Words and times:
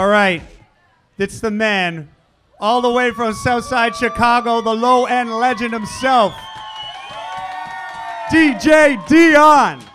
All 0.00 0.08
right. 0.08 0.40
It's 1.18 1.40
the 1.40 1.50
man, 1.50 2.08
all 2.58 2.80
the 2.80 2.90
way 2.90 3.10
from 3.10 3.34
Southside 3.34 3.94
Chicago, 3.94 4.62
the 4.62 4.74
low 4.74 5.04
end 5.04 5.30
legend 5.30 5.74
himself, 5.74 6.32
DJ 8.32 9.06
Deeon. 9.06 9.89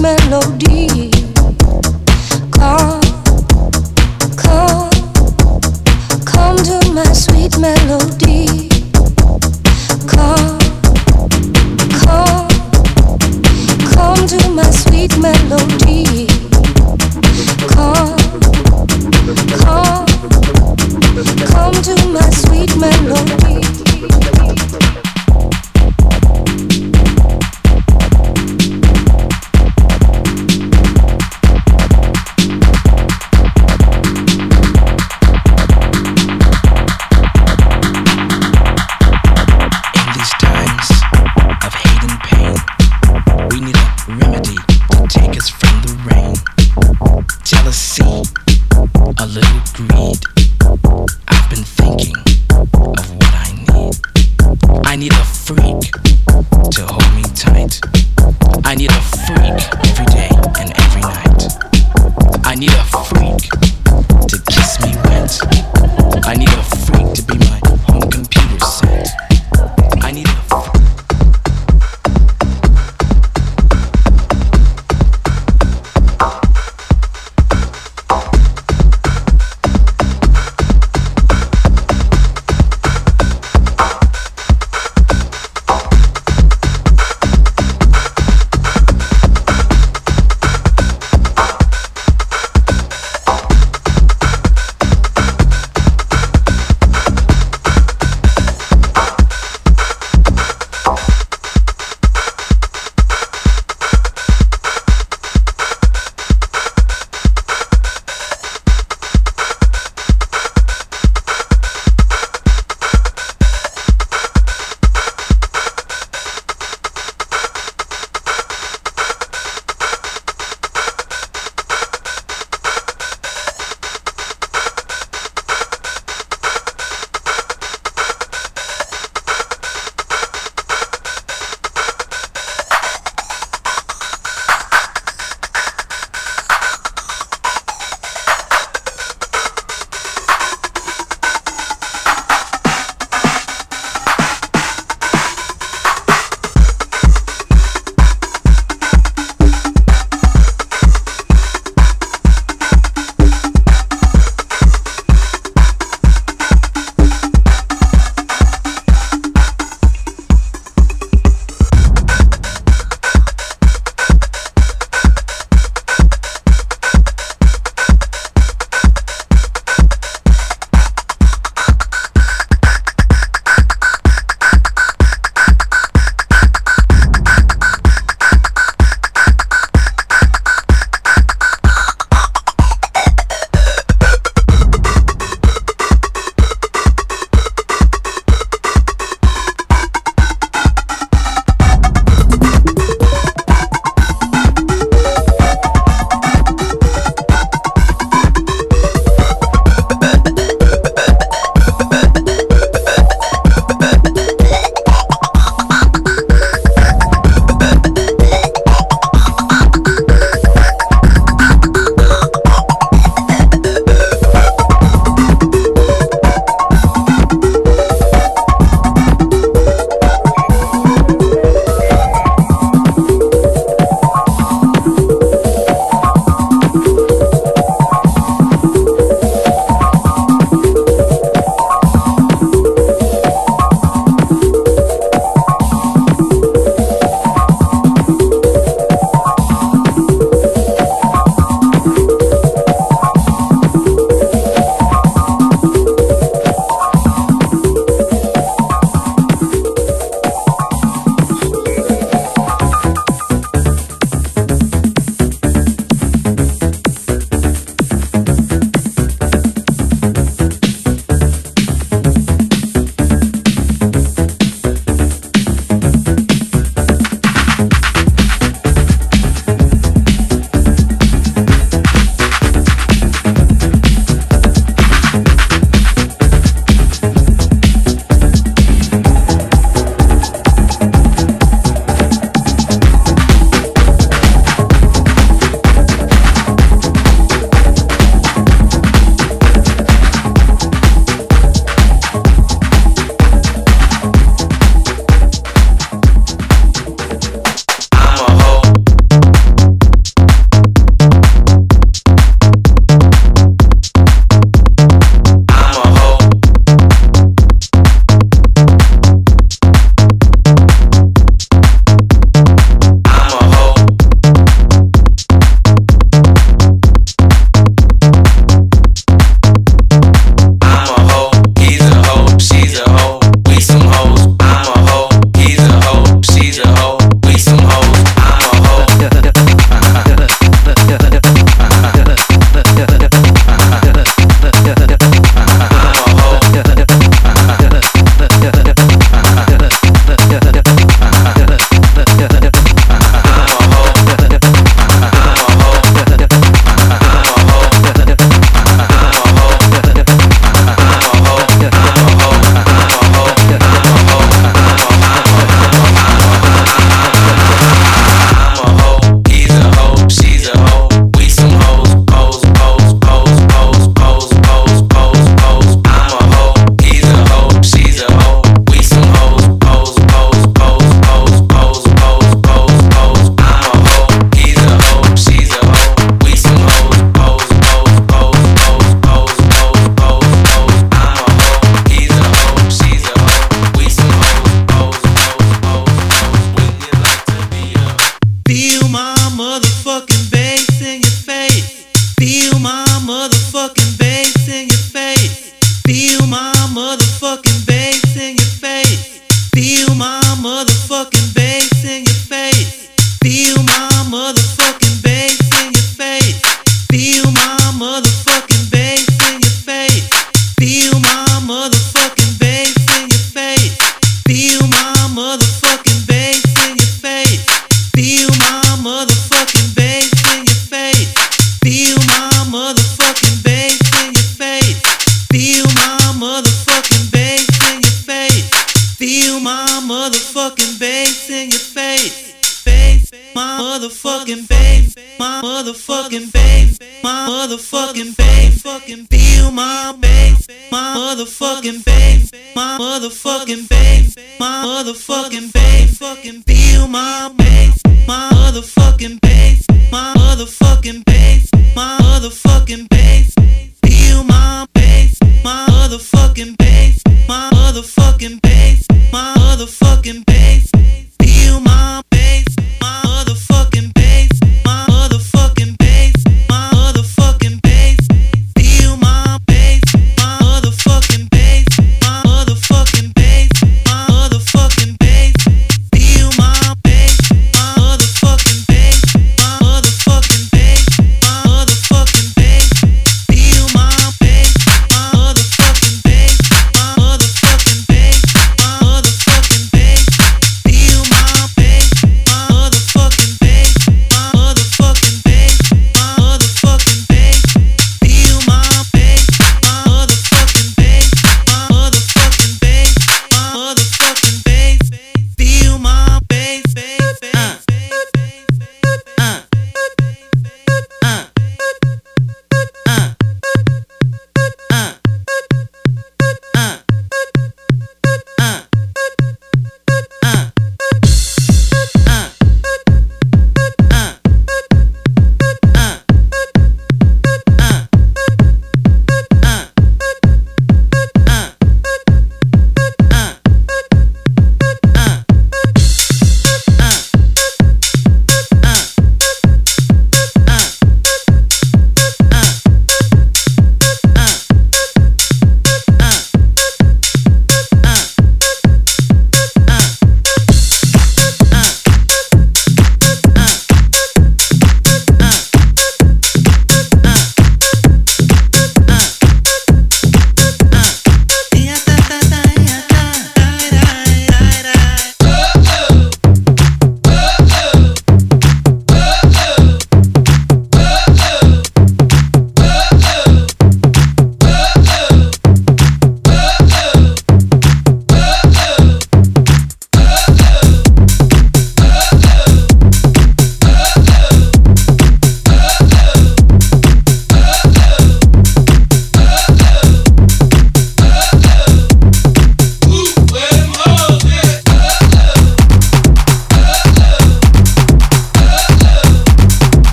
Melody. 0.00 1.07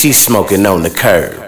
She's 0.00 0.16
smoking 0.16 0.64
on 0.64 0.84
the 0.84 0.90
curb. 0.90 1.47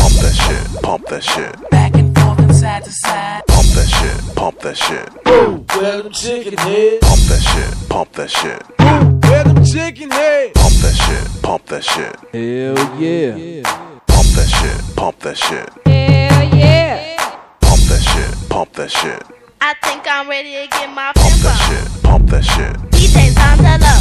that 4.71 4.77
shit. 4.77 5.27
Ooh, 5.27 5.65
where 5.79 6.01
them 6.01 6.11
chicken 6.13 6.57
heads? 6.57 6.99
Pump 7.01 7.21
that 7.27 7.41
shit. 7.41 7.89
Pump 7.89 8.11
that 8.13 8.29
shit. 8.29 8.63
Ooh, 8.79 9.27
where 9.27 9.43
them 9.43 9.65
chicken 9.65 10.11
heads? 10.11 10.53
Pump 10.55 10.73
that 10.75 10.95
shit. 10.95 11.41
Pump 11.41 11.65
that 11.65 11.83
shit. 11.83 12.15
Hell 12.31 12.99
yeah. 12.99 13.63
Pump 14.07 14.27
that 14.27 14.47
shit. 14.47 14.95
Pump 14.95 15.19
that 15.19 15.37
shit. 15.37 15.69
Hell 15.85 16.57
yeah. 16.57 17.17
Pump 17.59 17.81
that 17.81 18.01
shit. 18.01 18.49
Pump 18.49 18.73
that 18.73 18.91
shit. 18.91 19.23
I 19.59 19.73
think 19.83 20.03
I'm 20.07 20.29
ready 20.29 20.53
to 20.53 20.67
get 20.67 20.89
my 20.93 21.11
pimp 21.15 21.27
Pump 21.27 21.41
that 21.43 21.57
shit. 21.67 22.03
Pump 22.03 22.29
that 22.29 22.43
shit. 22.43 22.73
DJ 22.91 23.31
Santana. 23.33 23.91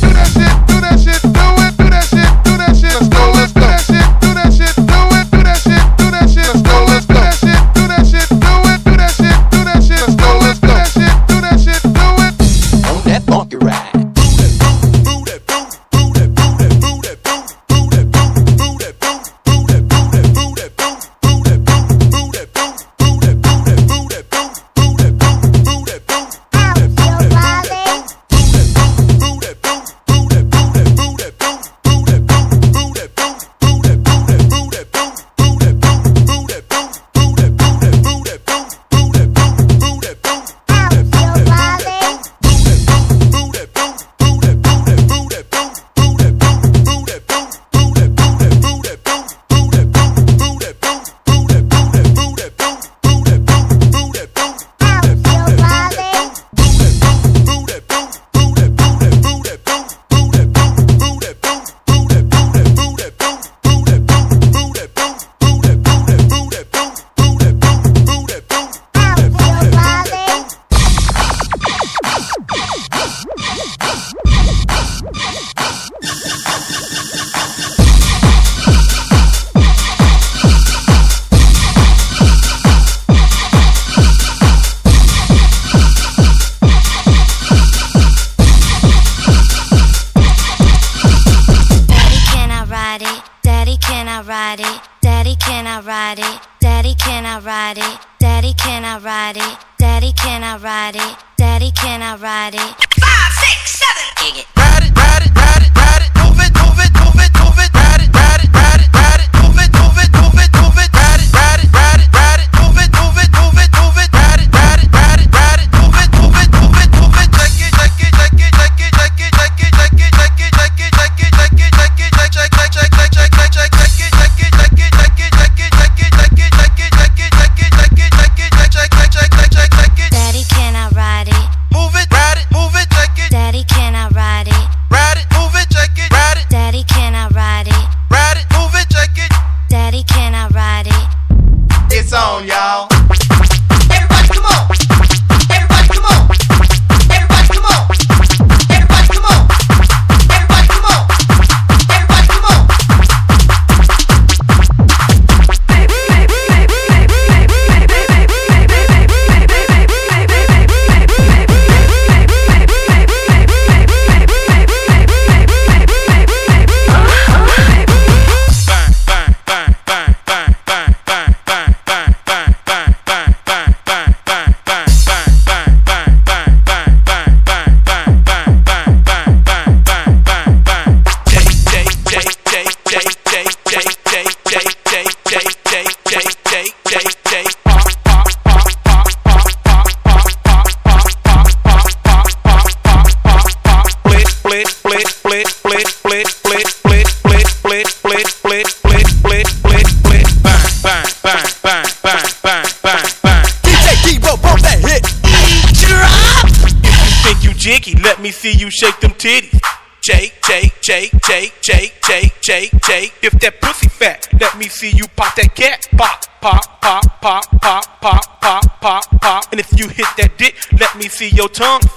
Do 0.00 0.12
that 0.12 0.28
shit. 0.36 0.54
Do 0.68 0.80
that 0.80 1.00
shit. 1.00 1.22
Do 1.22 1.46
it. 1.64 1.76
Do 1.78 1.88
that 1.88 2.04
shit. 2.12 2.30
Do 2.44 2.56
that 2.58 2.76
shit. 2.76 2.92
Let's 2.92 3.08
do 3.08 3.40
it. 3.40 3.43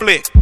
conflict. 0.07 0.36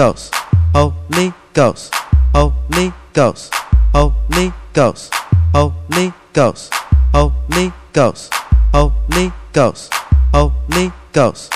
Ghost, 0.00 0.34
Holy 0.72 1.30
Ghost, 1.52 1.94
Holy 2.32 2.90
Ghost, 3.12 3.52
Holy 3.92 4.50
Ghost, 4.72 5.12
Holy 5.52 6.10
Ghost, 6.32 6.72
Holy 7.12 7.70
Ghost, 7.92 8.32
Holy 8.72 9.30
Ghost, 9.52 9.92
Holy 10.32 10.90
Ghost. 11.12 11.52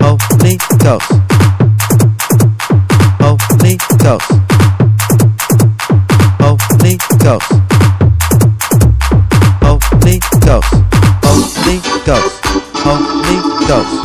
Holy 0.00 0.58
Ghost. 0.80 1.19
Ghost. 4.02 4.30
Holy 6.40 6.96
Ghost. 7.18 7.52
Holy 9.62 10.18
Ghost. 10.40 10.74
Holy 11.22 11.80
Ghost. 12.06 12.40
Holy 12.82 13.66
Ghost. 13.68 13.99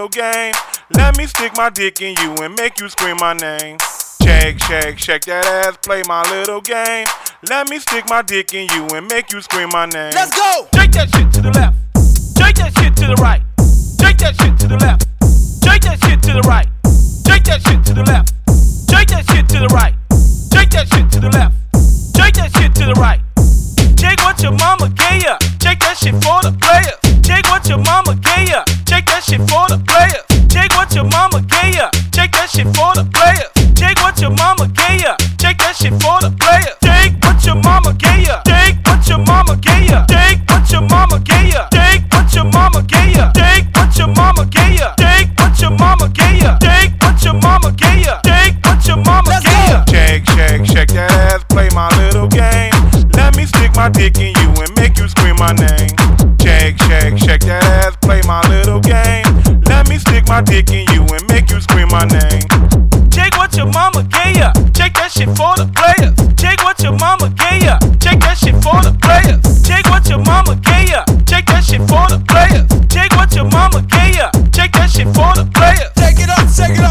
Little 0.00 0.08
game. 0.08 0.54
Let 0.96 1.18
me 1.18 1.26
stick 1.26 1.54
my 1.56 1.68
dick 1.68 2.00
in 2.00 2.16
you 2.22 2.34
and 2.42 2.54
make 2.56 2.80
you 2.80 2.88
scream 2.88 3.18
my 3.20 3.34
name. 3.34 3.76
Shake, 4.22 4.58
shake, 4.62 4.98
shake 4.98 5.22
that 5.26 5.44
ass, 5.44 5.76
play 5.82 6.02
my 6.08 6.22
little 6.30 6.62
game. 6.62 7.06
Let 7.50 7.68
me 7.68 7.78
stick 7.78 8.08
my 8.08 8.22
dick 8.22 8.54
in 8.54 8.66
you 8.70 8.86
and 8.96 9.06
make 9.08 9.30
you 9.30 9.42
scream 9.42 9.68
my 9.72 9.84
name. 9.84 10.12
Let's 10.14 10.34
go! 10.34 10.68
Shake 10.74 10.92
that 10.92 11.14
shit 11.14 11.30
to 11.34 11.42
the 11.42 11.50
left. 11.50 11.76
Shake 12.38 12.56
that 12.56 12.72
shit 12.78 12.96
to 12.96 13.06
the 13.08 13.16
right. 13.20 13.42
Shake 14.00 14.16
that 14.18 14.36
shit 14.40 14.58
to 14.60 14.68
the 14.68 14.78
left. 14.78 15.06
Shake 15.64 15.82
that 15.82 15.98
shit 16.02 16.22
to 16.22 16.32
the 16.32 16.42
right. 16.48 16.69
Dick 60.42 60.70
in 60.70 60.86
you 60.92 61.02
and 61.02 61.26
make 61.28 61.50
you 61.50 61.60
scream 61.60 61.88
my 61.88 62.04
name. 62.04 62.42
Shake 63.12 63.36
what 63.36 63.56
your 63.56 63.66
mama 63.66 64.02
gave 64.04 64.36
ya. 64.36 64.52
Shake 64.76 64.94
that 64.94 65.10
shit 65.12 65.28
for 65.36 65.56
the 65.56 65.66
players. 65.74 66.14
Shake 66.40 66.62
what 66.62 66.80
your 66.82 66.96
mama 66.96 67.28
gave 67.36 67.62
ya. 67.62 67.78
Shake 68.02 68.20
that 68.20 68.38
shit 68.38 68.54
for 68.62 68.80
the 68.82 68.92
players. 69.02 69.40
Shake 69.66 69.86
what 69.90 70.08
your 70.08 70.18
mama 70.24 70.56
gave 70.56 70.88
ya. 70.90 71.04
Shake 71.28 71.46
that 71.46 71.64
shit 71.64 71.80
for 71.88 72.06
the 72.08 72.18
players. 72.26 72.66
Shake 72.92 73.12
what 73.16 73.34
your 73.34 73.44
mama 73.44 73.82
gave 73.82 74.16
ya. 74.16 74.30
Shake 74.54 74.72
that 74.72 74.90
shit 74.90 75.08
for 75.12 75.30
the 75.34 75.44
players. 75.52 75.90
Take 75.96 76.18
it 76.20 76.30
up, 76.30 76.46
take 76.48 76.78
it 76.78 76.84
up. 76.84 76.89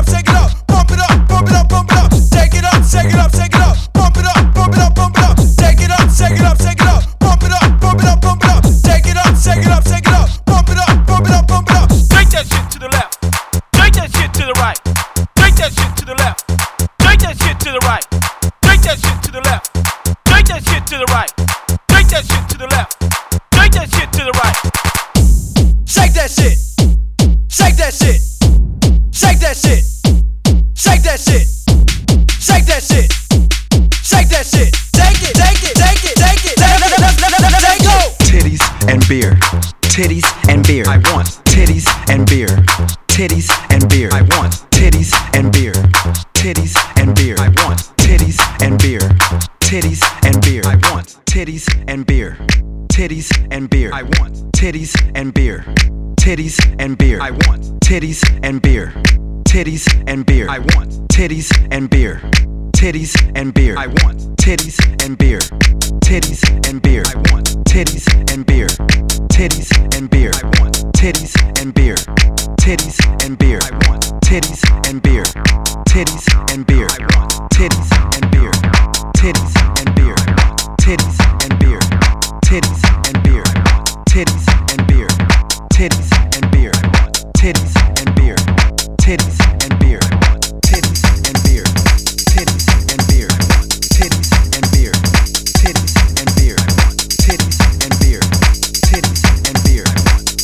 That 31.19 31.31
shit. 31.31 31.47
Shake 32.39 32.65
that 32.65 32.83
shit. 32.83 33.11
Shake 34.03 34.29
that 34.29 34.45
shit. 34.45 34.71
Take 34.93 35.19
it, 35.23 35.35
take 35.35 35.63
it, 35.63 35.75
take 35.75 36.03
it, 36.05 36.15
take 36.15 36.45
it. 36.45 36.59
Let, 36.59 36.79
let, 36.81 37.63
let 37.63 37.79
go. 37.83 37.97
Titties 38.23 38.63
and 38.87 39.03
beer. 39.07 39.35
Titties 39.81 40.25
and 40.49 40.65
beer. 40.65 40.85
I 40.87 40.97
want 41.11 41.27
titties 41.45 41.87
and 42.09 42.25
beer. 42.27 42.47
Titties 43.07 43.49
and 43.69 43.87
beer. 43.89 44.09
I 44.13 44.21
want 44.21 44.53
titties 44.71 45.13
and 45.35 45.51
beer. 45.51 45.73
Titties 46.33 46.75
and 46.97 47.15
beer. 47.15 47.35
I 47.39 47.49
want 47.49 47.79
titties 47.97 48.39
and 48.61 48.79
beer. 48.79 48.99
Titties 49.59 50.03
and 50.23 50.41
beer. 50.41 50.61
I 50.65 50.75
want 50.89 51.17
titties 51.25 51.67
and 51.87 52.05
beer. 52.05 52.37
Titties 52.99 53.31
and 53.49 53.69
beer. 53.69 53.91
I 53.93 54.03
want 54.03 54.35
titties 54.51 54.93
and 55.15 55.33
beer. 55.33 55.63
Titties 56.19 56.59
and 56.79 56.97
beer. 56.97 57.21
I 57.21 57.31
want 57.31 57.63
titties 57.79 58.21
and 58.43 58.61
beer. 58.61 58.91
Titties 59.45 59.87
and 60.05 60.25
beer. 60.25 60.49
I 60.49 60.59
want 60.59 61.07
titties 61.07 61.49
and 61.71 61.89
beer. 61.89 62.19
Titties 62.75 63.15
and 63.35 63.53
beer. 63.53 63.77
I 63.77 63.87
want 63.87 64.19
titties 64.35 64.77
and 65.01 65.17
beer. 65.17 65.39
Titties 66.03 66.43
and 66.67 66.81
beer. 66.81 67.05
I 67.07 67.15
want 67.31 67.47
titties 67.63 68.05
and 68.33 68.45
beer. 68.45 68.67
Titties 68.67 69.71
and 69.95 70.09
beer. 70.09 70.33
I 70.35 70.59
want 70.59 70.75
titties 70.91 71.61
and 71.61 71.73
beer. 71.73 71.95
Titties 72.59 73.23
and 73.23 73.37
beer. 73.37 73.61
I 73.63 73.87
want 73.87 74.03
titties 74.25 74.89
and 74.89 75.01
beer. 75.01 75.23
Titties 75.87 76.53
and 76.53 76.67
beer. 76.67 76.89
I 76.91 76.99
want 77.15 77.31
titties 77.53 78.19
and 78.19 78.29
beer. 78.29 78.51
Titties 79.15 79.55
and 79.87 79.87
beer. 79.87 80.09
I 81.79 81.95
want 81.95 82.08
titties 82.49 82.81
and 83.05 83.21
beer. 83.21 83.43
Titties 84.09 84.45
and 84.73 84.81
beer. 84.87 85.07
Titties 85.69 86.09
and 86.33 86.49
beer. 86.51 86.71
Titties 87.37 87.75
and 88.01 88.09
beer. 88.15 88.35
Titties 88.97 89.37
and 89.61 89.77
beer. 89.79 89.99
Titties 90.65 91.05
and 91.29 91.37
beer. 91.45 91.61
Titties 92.25 92.65
and 92.89 92.97
beer. 93.05 93.29
Titties 93.93 94.33
and 94.57 94.65
beer. 94.73 94.97
Titties 95.61 95.93
and 96.17 96.25
beer. 96.33 96.57
Titties 97.21 97.53
and 97.77 97.93
beer. 98.01 98.25
Titties 98.81 99.29
and 99.45 99.61
beer. 99.69 99.85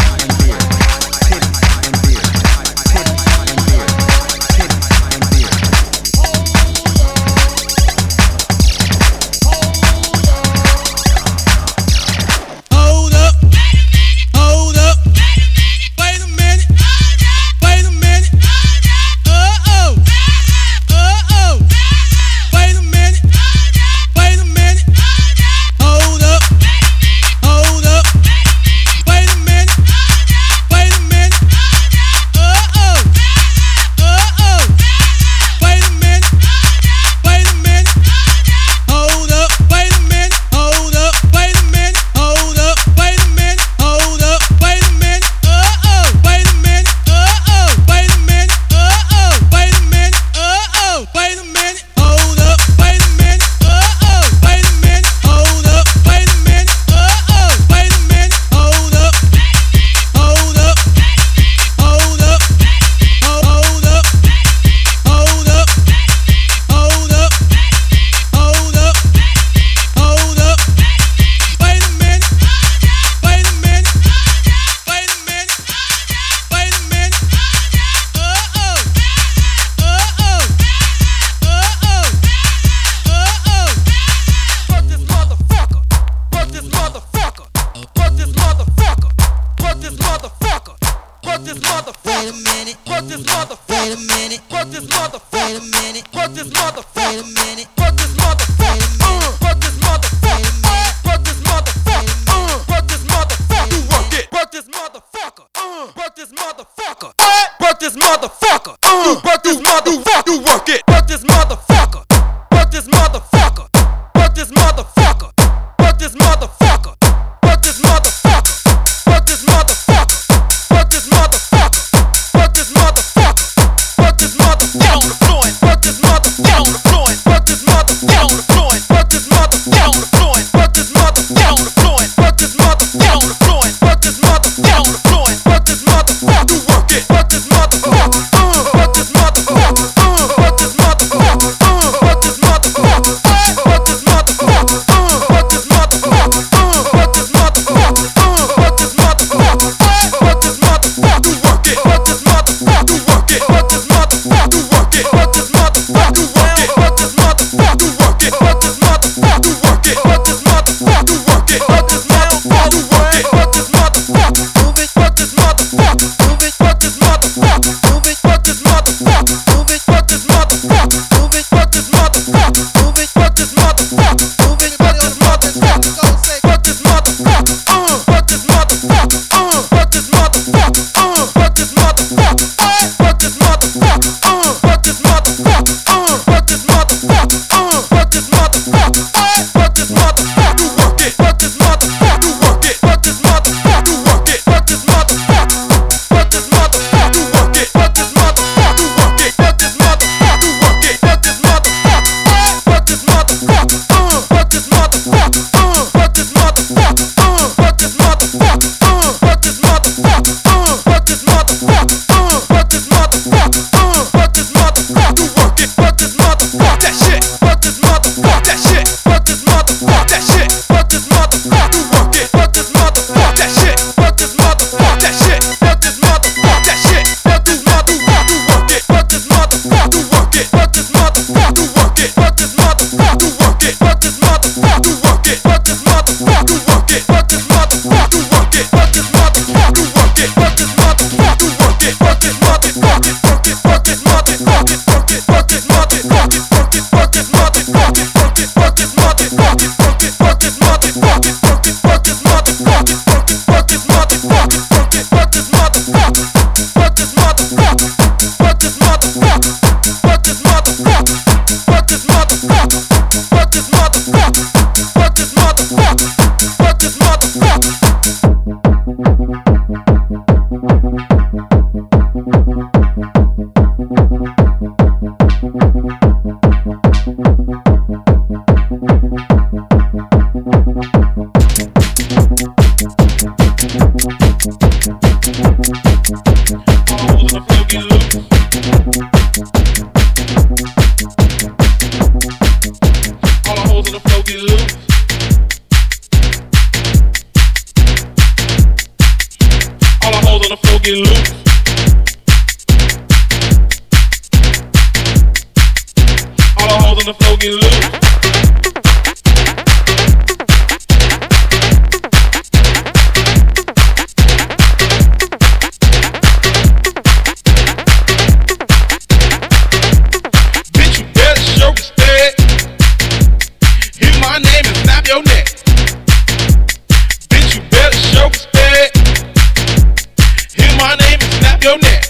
your 331.66 331.80
neck. 331.80 332.04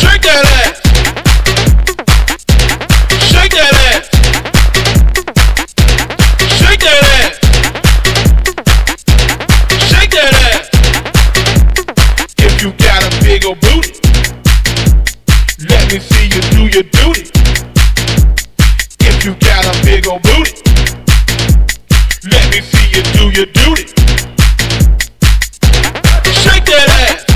Shake 0.00 0.22
that 0.26 0.44
ass. 0.58 0.78
Shake 3.30 3.54
that 3.54 3.74
ass. 3.86 4.04
Shake 6.58 6.82
that 6.82 7.04
ass. 7.18 7.34
Shake 9.88 10.10
that 10.10 10.34
ass. 10.50 10.66
If 12.38 12.62
you 12.62 12.72
got 12.72 13.06
a 13.06 13.10
big 13.22 13.42
booty, 13.60 13.92
let 15.70 15.82
me 15.92 16.00
see 16.00 16.26
you 16.26 16.40
do 16.50 16.66
your 16.66 16.82
duty. 16.82 17.30
If 19.06 19.24
you 19.24 19.34
got 19.46 19.64
a 19.70 19.74
big 19.84 20.02
booty, 20.02 20.52
let 22.28 22.50
me 22.50 22.60
see 22.60 22.88
you 22.90 23.02
do 23.14 23.30
your 23.30 23.46
duty. 23.46 24.07
Shake 26.42 26.64
that 26.66 26.88
ass. 26.88 27.27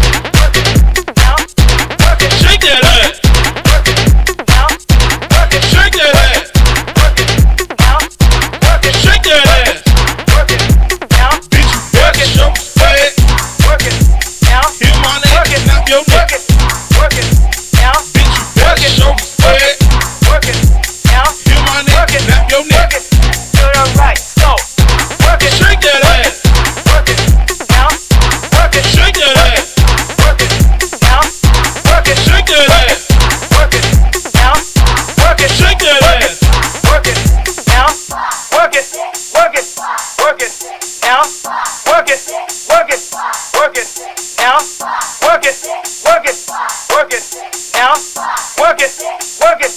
Work 48.72 48.80
it, 48.80 49.04
work 49.44 49.60
it, 49.60 49.70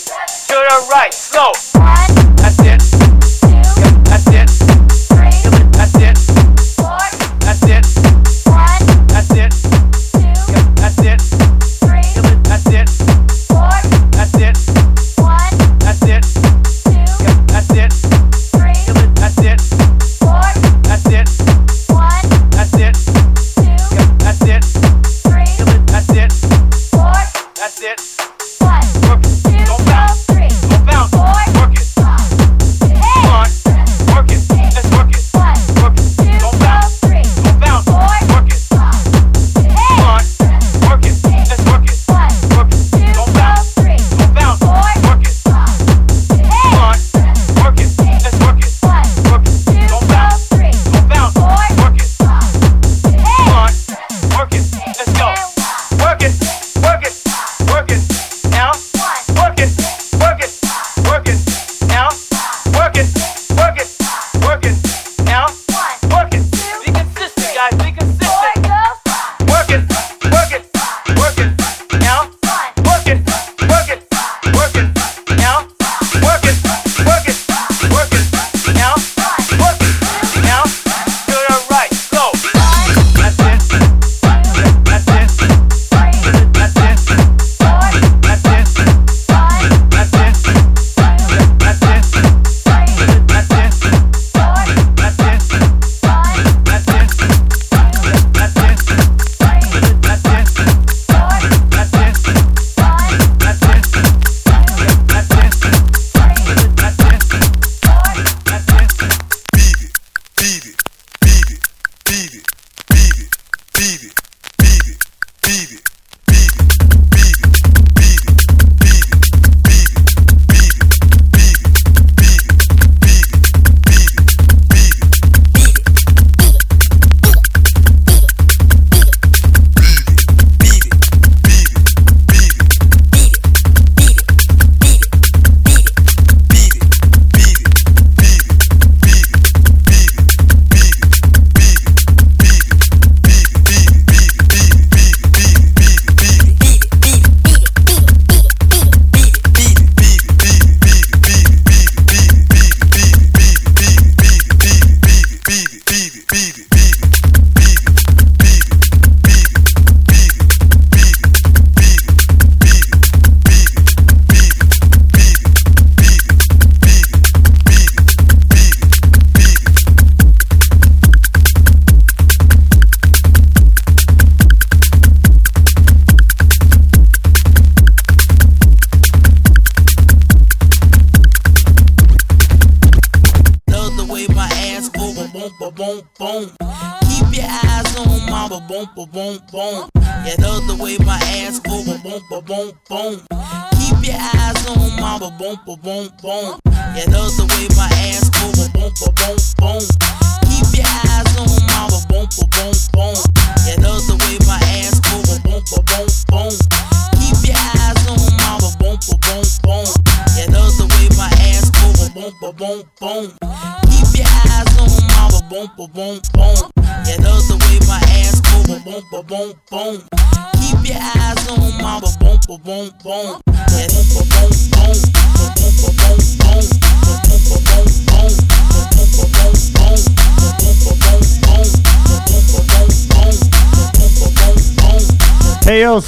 to 0.48 0.56
the 0.56 0.88
right, 0.90 1.14
slow. 1.14 1.65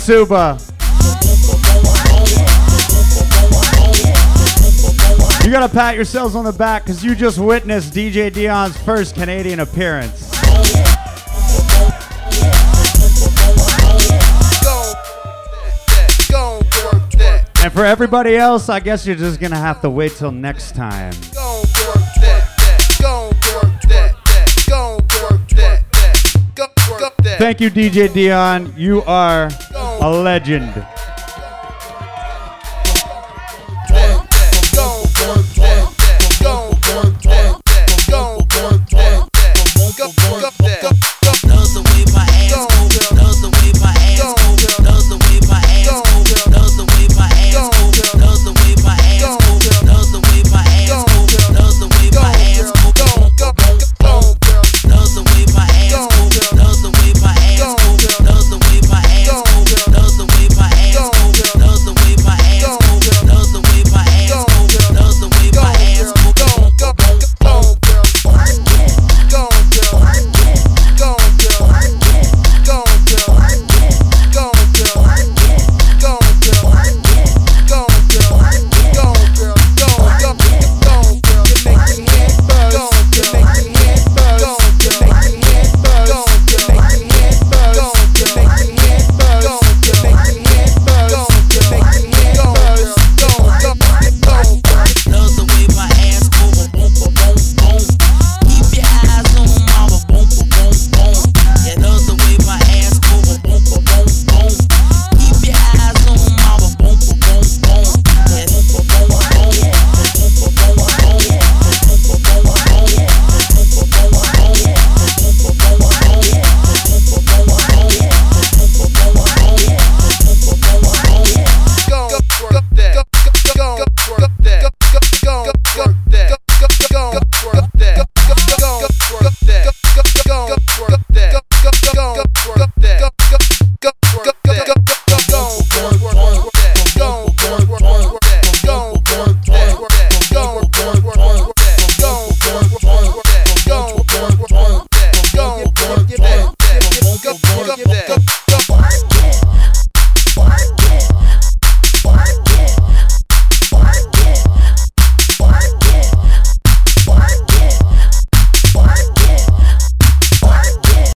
Sous 0.08 0.26
Bas. 0.26 0.72
You 5.44 5.52
gotta 5.52 5.68
pat 5.68 5.96
yourselves 5.96 6.34
on 6.34 6.46
the 6.46 6.54
back 6.54 6.86
because 6.86 7.04
you 7.04 7.14
just 7.14 7.38
witnessed 7.38 7.94
DJ 7.94 8.32
Deeon's 8.32 8.78
first 8.84 9.16
Canadian 9.16 9.60
appearance. 9.60 10.32
And 17.62 17.74
for 17.74 17.84
everybody 17.84 18.38
else, 18.38 18.70
I 18.70 18.80
guess 18.80 19.06
you're 19.06 19.18
just 19.18 19.42
gonna 19.42 19.58
have 19.58 19.82
to 19.82 19.90
wait 19.90 20.14
till 20.14 20.32
next 20.32 20.74
time. 20.74 21.12
Thank 27.38 27.62
you, 27.62 27.70
DJ 27.70 28.12
Deeon. 28.12 28.74
You 28.78 29.04
are 29.04 29.50
a 30.00 30.10
legend. 30.10 30.97